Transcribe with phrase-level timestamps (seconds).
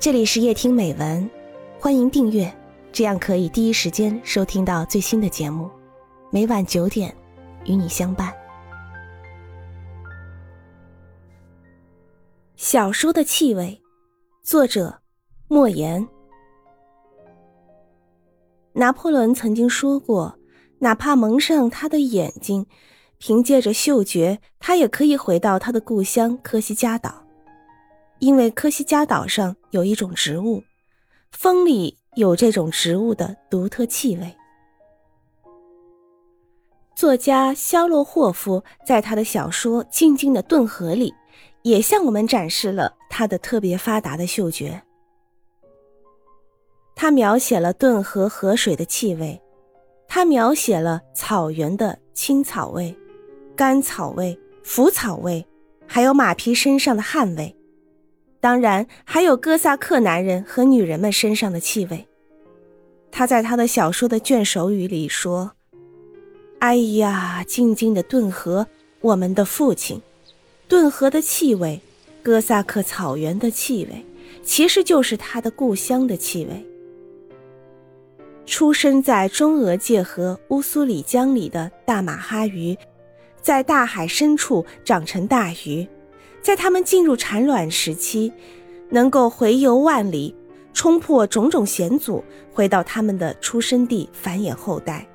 [0.00, 1.28] 这里是夜听美文，
[1.80, 2.48] 欢迎订阅，
[2.92, 5.68] 这样可以第一时间收听到最新的节目。
[6.30, 7.12] 每晚九点，
[7.64, 8.32] 与你相伴。
[12.54, 13.82] 小说的气味，
[14.40, 15.00] 作者
[15.48, 16.06] 莫言。
[18.74, 20.38] 拿破仑曾经说过，
[20.78, 22.64] 哪怕蒙上他的眼睛，
[23.18, 27.24] 凭借着嗅觉，他也可以回到他的故乡科西嘉岛。
[28.20, 30.62] 因为科西嘉岛上有一种植物，
[31.30, 34.34] 风里有这种植物的独特气味。
[36.96, 41.14] 作家肖洛霍夫在他的小说《静静的顿河》里，
[41.62, 44.82] 也向我们展示了他的特别发达的嗅觉。
[46.96, 49.40] 他描写了顿河河水的气味，
[50.08, 52.92] 他描写了草原的青草味、
[53.54, 55.46] 干草味、腐草味，
[55.86, 57.54] 还有马匹身上的汗味。
[58.40, 62.06] 当然，还有哥萨克男人和女人们身上的气味。
[63.10, 65.52] 他在他的小说的卷首语里说
[66.60, 68.66] ：“哎呀，静静的顿河，
[69.00, 70.00] 我们的父亲，
[70.68, 71.80] 顿河的气味，
[72.22, 74.04] 哥萨克草原的气味，
[74.44, 76.64] 其实就是他的故乡的气味。
[78.46, 82.76] 出生在中俄界河乌苏里江里的大马哈鱼，
[83.42, 85.84] 在大海深处长成大鱼。”
[86.48, 88.32] 在它们进入产卵时期，
[88.88, 90.34] 能够回游万里，
[90.72, 95.06] 冲破种种险阻，回到它们的出生地繁衍后代。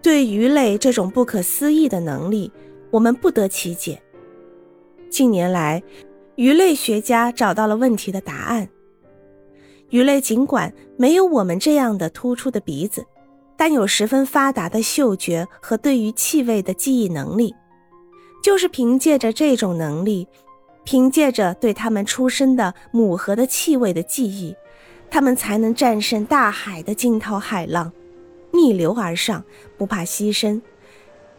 [0.00, 2.52] 对鱼类这种不可思议的能力，
[2.92, 4.00] 我们不得其解。
[5.10, 5.82] 近年来，
[6.36, 8.68] 鱼类学家找到了问题的答案。
[9.90, 13.04] 鱼类尽管没有我们这样的突出的鼻子，
[13.56, 17.52] 但有十分发达的嗅觉和对于气味的记忆能力。
[18.48, 20.26] 就是凭借着这种能力，
[20.82, 24.56] 凭借着对他们出生的母河的气味的记忆，
[25.10, 27.92] 他们才能战胜大海的惊涛骇浪，
[28.50, 29.44] 逆流而上，
[29.76, 30.58] 不怕牺牲，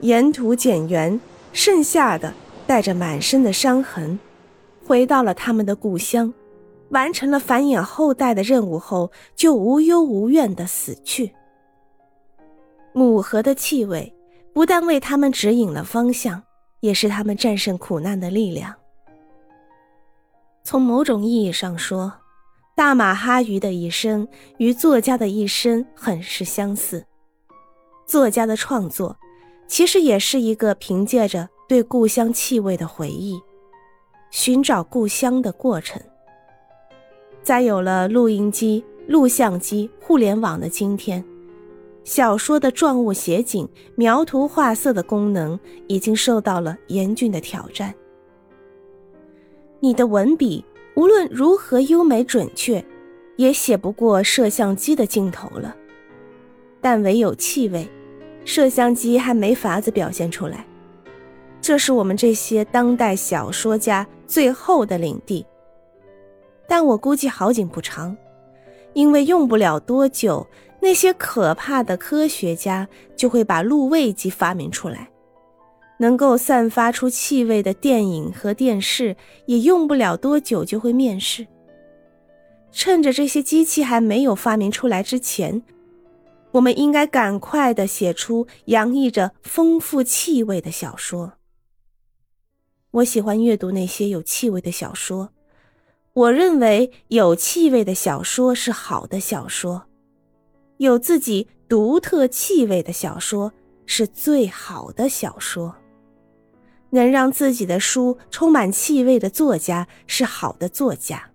[0.00, 1.20] 沿途减员，
[1.52, 2.34] 剩下的
[2.66, 4.18] 带着满身的伤痕，
[4.84, 6.34] 回到了他们的故乡，
[6.88, 11.30] 完成了繁衍后代的任务后，就无忧无怨的死去。
[12.92, 14.12] 母河的气味
[14.52, 16.42] 不但为他们指引了方向。
[16.80, 18.74] 也是他们战胜苦难的力量。
[20.62, 22.12] 从某种意义上说，
[22.74, 24.26] 大马哈鱼的一生
[24.58, 27.06] 与作家的一生很是相似。
[28.04, 29.16] 作家的创作，
[29.66, 33.40] 其实也是一个凭借着对故乡气味的回忆，
[34.30, 36.00] 寻找故乡的过程。
[37.42, 41.24] 在有了录音机、录像机、互联网的今天。
[42.06, 45.58] 小说的状物写景、描图画色的功能
[45.88, 47.92] 已经受到了严峻的挑战。
[49.80, 52.82] 你的文笔无论如何优美准确，
[53.34, 55.74] 也写不过摄像机的镜头了。
[56.80, 57.88] 但唯有气味，
[58.44, 60.64] 摄像机还没法子表现出来。
[61.60, 65.44] 这是我们这些当代小说家最后的领地。
[66.68, 68.16] 但我估计好景不长，
[68.92, 70.46] 因为用不了多久。
[70.86, 75.10] 那些可怕的科学家就会把录味机发明出来，
[75.98, 79.16] 能够散发出气味的电影和电视
[79.46, 81.44] 也用不了多久就会面世。
[82.70, 85.60] 趁着这些机器还没有发明出来之前，
[86.52, 91.32] 我们应该赶快的写出洋溢着丰富气味的小说。
[92.92, 95.30] 我喜欢阅读那些有气味的小说，
[96.12, 99.86] 我认为有气味的小说是好的小说。
[100.78, 103.52] 有自己独特气味的小说
[103.86, 105.74] 是最好的小说。
[106.90, 111.30] 能让自己的书充满气味的作家是好的作家。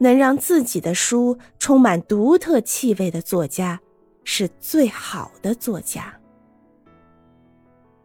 [0.00, 3.80] 能让自己的书充满独特气味的作家
[4.22, 6.14] 是最好的作家。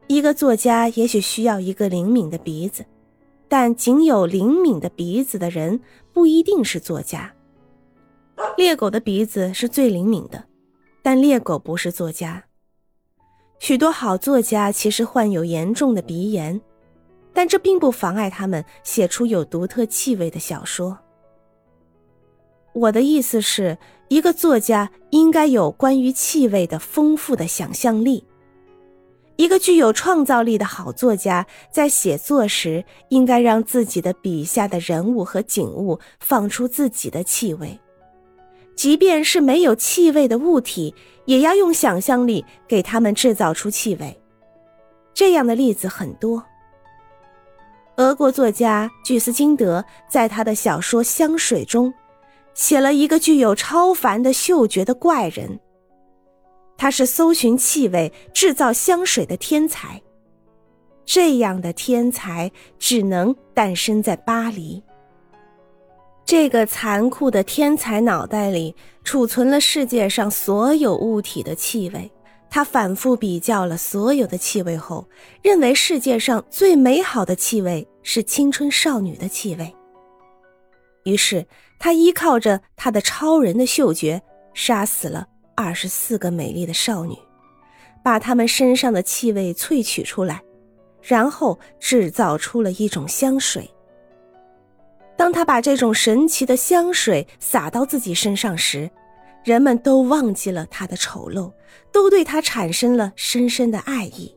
[0.07, 2.83] 一个作家也许需要一个灵敏的鼻子，
[3.47, 5.79] 但仅有灵敏的鼻子的人
[6.11, 7.31] 不一定是作家。
[8.57, 10.43] 猎狗的鼻子是最灵敏的，
[11.01, 12.43] 但猎狗不是作家。
[13.59, 16.59] 许多好作家其实患有严重的鼻炎，
[17.33, 20.97] 但这并不妨碍他们写出有独特气味的小说。
[22.73, 28.25] 我的意思是，一个作家应该有关于气味的丰富的想象力。
[29.35, 37.79] 一个具有创造力的好作家在写作时，应该让自己的笔下的人物和景物放出自己的气味。
[38.75, 40.93] 即便是没有气味的物体，
[41.25, 44.19] 也要用想象力给他们制造出气味。
[45.13, 46.43] 这样的例子很多。
[47.97, 51.93] 俄国作家巨斯金德在他的小说《香水》中，
[52.55, 55.59] 写了一个具有超凡的嗅觉的怪人。
[56.75, 60.01] 他是搜寻气味、制造香水的天才。
[61.05, 64.81] 这样的天才只能诞生在巴黎。
[66.25, 72.09] 这个残酷的天才脑袋里储存了世界上所有物体的气味。
[72.49, 75.07] 他反复比较了所有的气味后，
[75.41, 79.73] 认为世界上最美好的气味是青春少女的气味。
[81.03, 81.45] 于是，
[81.79, 84.21] 他依靠着他的超人的嗅觉，
[84.53, 87.17] 杀死了二十四个美丽的少女，
[88.03, 90.39] 把她们身上的气味萃取出来，
[91.01, 93.67] 然后制造出了一种香水。
[95.23, 98.91] 当他把这种神奇的香水洒到自己身上时，
[99.45, 101.49] 人们都忘记了他的丑陋，
[101.93, 104.35] 都对他产生了深深的爱意。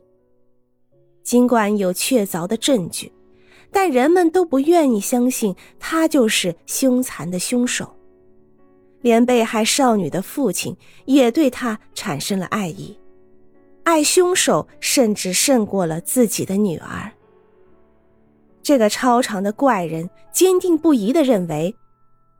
[1.25, 3.11] 尽管有确凿的证据，
[3.69, 7.93] 但人们都不愿意相信他就是凶残的凶手。
[9.01, 10.73] 连被害少女的父亲
[11.03, 12.97] 也对他产生了爱意，
[13.83, 17.11] 爱凶手甚至胜过了自己的女儿。
[18.67, 21.73] 这个超长的怪人坚定不移地认为，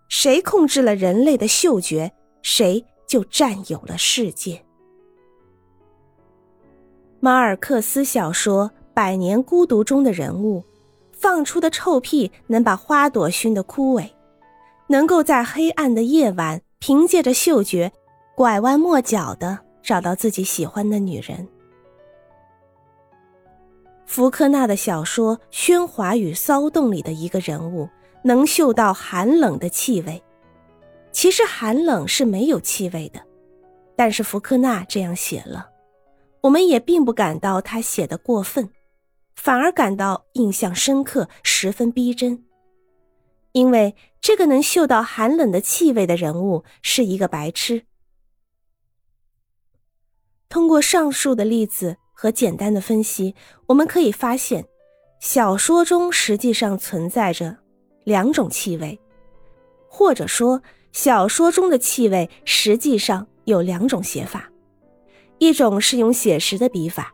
[0.10, 2.12] 谁控制了人类的嗅觉？
[2.42, 4.62] 谁就占有了世界。
[7.22, 10.62] 马尔克斯小说《百年孤独》中的人物，
[11.14, 14.10] 放出的臭屁能把花朵熏得枯萎，
[14.88, 17.90] 能够在黑暗的夜晚凭借着嗅觉，
[18.36, 21.48] 拐弯抹角的找到自己喜欢的女人。
[24.08, 27.88] 福克纳的小说《喧哗与骚动》里的一个人物，
[28.24, 30.24] 能嗅到寒冷的气味。
[31.12, 33.22] 其实寒冷是没有气味的，
[33.98, 35.70] 但是福克纳这样写了，
[36.42, 38.70] 我们也并不感到他写的过分，
[39.36, 42.46] 反而感到印象深刻，十分逼真。
[43.52, 47.84] 因为这个能嗅到寒冷的气味的人物是一个白痴。
[50.48, 53.36] 通过上述的例子和简单的分析，
[53.68, 54.66] 我们可以发现，
[55.20, 57.56] 小说中实际上存在着
[58.06, 59.00] 两种气味，
[59.88, 60.62] 或者说。
[60.94, 64.50] 小说中的气味实际上有两种写法，
[65.38, 67.14] 一种是用写实的笔法，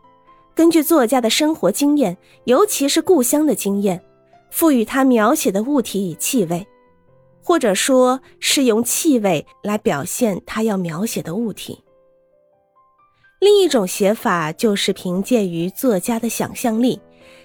[0.54, 4.02] 根据作家的生活经验，尤其是故乡的经验，
[4.50, 6.66] 赋予他描写的物体以气味，
[7.42, 11.84] 或者说是用气味来表现他要描写的物体。
[13.44, 16.98] 另一种写法就是凭借于作家的想象力，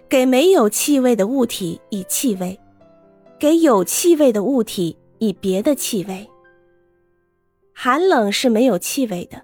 [0.07, 2.57] 给没有气味的物体以气味，
[3.37, 4.97] 给有气味的物体。
[5.17, 6.25] 以别的气味，
[7.75, 9.43] 寒冷是没有气味的，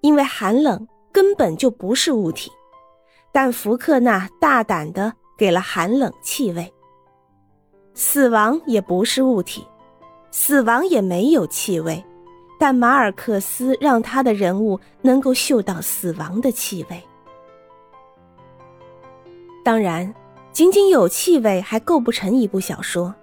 [0.00, 2.50] 因为寒冷根本就不是物体。
[3.30, 6.68] 但福克纳大胆的给了寒冷气味。
[7.94, 9.64] 死亡也不是物体，
[10.32, 12.04] 死亡也没有气味，
[12.60, 17.02] 但马尔克斯让他的人物能够嗅到死亡的气味。
[19.64, 20.14] 当然，
[20.52, 23.14] 仅仅有气味还构不成一部小说。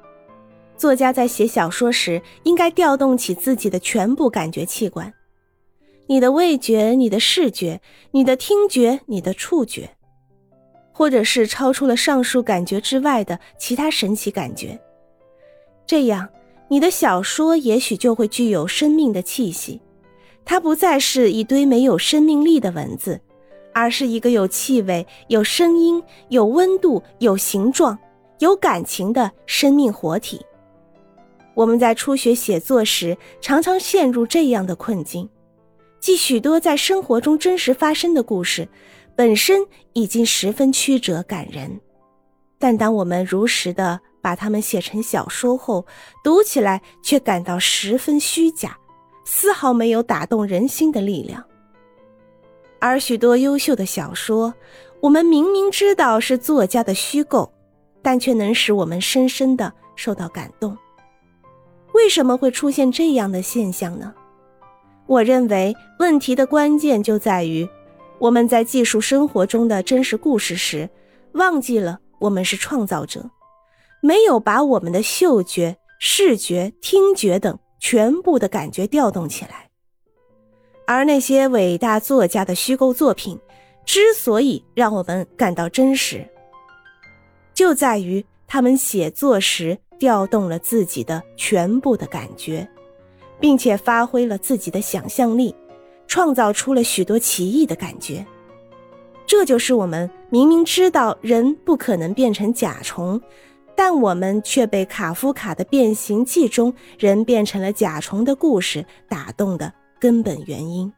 [0.76, 5.14] 作家在写小说时，应该调动起自己的全部感觉器官：
[6.08, 7.80] 你的味觉、你的视觉、
[8.10, 9.92] 你的听觉、你的触觉，
[10.92, 14.80] 或者是超出了上述感觉之外的其他神奇感觉。
[15.86, 16.28] 这样，
[16.70, 19.82] 你的小说也许就会具有生命的气息。
[20.44, 23.20] 它不再是一堆没有生命力的文字，
[23.74, 27.98] 而是一个有气味、有声音、有温度、有形状、
[28.40, 30.40] 有感情的生命活体。
[31.54, 35.28] 我们在初学写作时，常常陷入这样的困境：
[36.00, 38.68] 即许多在生活中真实发生的故事，
[39.16, 41.82] 本身已经十分曲折感人，
[42.58, 45.86] 但当我们如实的把它们写成小说后，
[46.22, 48.78] 读起来却感到十分虚假，
[49.24, 51.42] 丝毫没有打动人心的力量。
[52.78, 54.54] 而许多优秀的小说，
[55.00, 57.50] 我们明明知道是作家的虚构，
[58.02, 60.78] 但却能使我们深深的受到感动。
[61.94, 64.14] 为什么会出现这样的现象呢？
[65.06, 67.66] 我认为问题的关键就在于，
[68.20, 70.90] 我们在记述生活中的真实故事时，
[71.32, 73.30] 忘记了我们是创造者，
[74.02, 79.70] 没有把我们的嗅觉、视觉、听觉等全部的感觉调动起来。
[80.86, 83.40] 而那些伟大作家的虚构作品，
[83.86, 86.28] 之所以让我们感到真实，
[87.54, 89.78] 就在于他们写作时。
[90.00, 92.70] 调动了自己的全部的感觉，
[93.40, 95.56] 并且发挥了自己的想象力，
[96.06, 98.24] 创造出了许多奇异的感觉。
[99.26, 103.20] 这就是我们明明知道人不可能变成甲虫，
[103.78, 110.97] 但我们却被卡夫卡的《变形记》中人变成了甲虫的故事打动的根本原因。